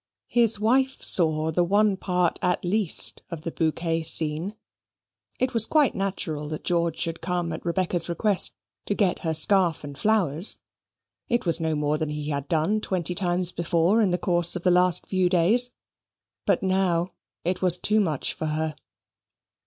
[0.33, 4.55] His wife saw the one part at least of the bouquet scene.
[5.37, 8.55] It was quite natural that George should come at Rebecca's request
[8.87, 10.57] to get her her scarf and flowers:
[11.29, 14.63] it was no more than he had done twenty times before in the course of
[14.63, 15.71] the last few days;
[16.47, 17.11] but now
[17.45, 18.75] it was too much for her.